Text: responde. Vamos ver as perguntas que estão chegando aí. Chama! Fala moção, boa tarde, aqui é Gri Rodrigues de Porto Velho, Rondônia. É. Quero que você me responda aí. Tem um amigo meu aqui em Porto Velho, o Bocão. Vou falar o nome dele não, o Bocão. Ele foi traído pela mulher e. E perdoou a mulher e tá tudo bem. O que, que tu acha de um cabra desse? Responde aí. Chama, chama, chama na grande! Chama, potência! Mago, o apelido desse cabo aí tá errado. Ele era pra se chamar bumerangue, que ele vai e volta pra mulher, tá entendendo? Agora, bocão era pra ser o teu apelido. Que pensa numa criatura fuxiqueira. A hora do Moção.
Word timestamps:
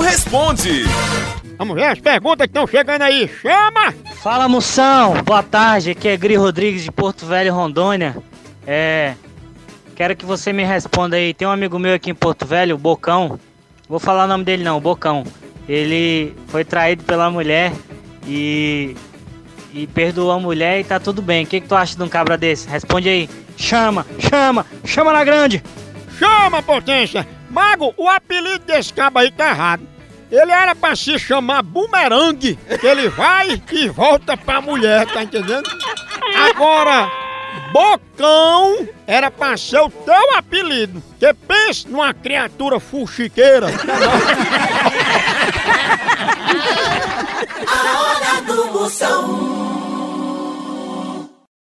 responde. 0.00 0.84
Vamos 1.58 1.74
ver 1.74 1.86
as 1.86 1.98
perguntas 1.98 2.46
que 2.46 2.50
estão 2.50 2.66
chegando 2.66 3.02
aí. 3.02 3.28
Chama! 3.42 3.92
Fala 4.22 4.48
moção, 4.48 5.14
boa 5.24 5.42
tarde, 5.42 5.90
aqui 5.90 6.08
é 6.08 6.16
Gri 6.16 6.36
Rodrigues 6.36 6.84
de 6.84 6.92
Porto 6.92 7.26
Velho, 7.26 7.52
Rondônia. 7.52 8.16
É. 8.66 9.14
Quero 9.96 10.14
que 10.14 10.24
você 10.24 10.52
me 10.52 10.62
responda 10.62 11.16
aí. 11.16 11.34
Tem 11.34 11.48
um 11.48 11.50
amigo 11.50 11.78
meu 11.78 11.94
aqui 11.94 12.10
em 12.10 12.14
Porto 12.14 12.46
Velho, 12.46 12.76
o 12.76 12.78
Bocão. 12.78 13.40
Vou 13.88 13.98
falar 13.98 14.24
o 14.24 14.28
nome 14.28 14.44
dele 14.44 14.62
não, 14.62 14.76
o 14.76 14.80
Bocão. 14.80 15.24
Ele 15.68 16.34
foi 16.48 16.64
traído 16.64 17.02
pela 17.04 17.30
mulher 17.30 17.72
e. 18.26 18.96
E 19.72 19.86
perdoou 19.86 20.32
a 20.32 20.38
mulher 20.40 20.80
e 20.80 20.84
tá 20.84 20.98
tudo 20.98 21.22
bem. 21.22 21.44
O 21.44 21.46
que, 21.46 21.60
que 21.60 21.68
tu 21.68 21.74
acha 21.74 21.96
de 21.96 22.02
um 22.02 22.08
cabra 22.08 22.36
desse? 22.36 22.68
Responde 22.68 23.08
aí. 23.08 23.28
Chama, 23.56 24.06
chama, 24.18 24.66
chama 24.84 25.12
na 25.12 25.22
grande! 25.22 25.62
Chama, 26.20 26.62
potência! 26.62 27.26
Mago, 27.48 27.94
o 27.96 28.06
apelido 28.06 28.58
desse 28.66 28.92
cabo 28.92 29.18
aí 29.18 29.30
tá 29.30 29.48
errado. 29.48 29.88
Ele 30.30 30.52
era 30.52 30.74
pra 30.74 30.94
se 30.94 31.18
chamar 31.18 31.62
bumerangue, 31.62 32.58
que 32.78 32.86
ele 32.86 33.08
vai 33.08 33.60
e 33.72 33.88
volta 33.88 34.36
pra 34.36 34.60
mulher, 34.60 35.06
tá 35.06 35.22
entendendo? 35.24 35.68
Agora, 36.50 37.10
bocão 37.72 38.86
era 39.06 39.30
pra 39.30 39.56
ser 39.56 39.80
o 39.80 39.88
teu 39.88 40.36
apelido. 40.36 41.02
Que 41.18 41.32
pensa 41.32 41.88
numa 41.88 42.12
criatura 42.12 42.78
fuxiqueira. 42.78 43.68
A 47.66 48.00
hora 48.00 48.42
do 48.42 48.72
Moção. 48.72 49.49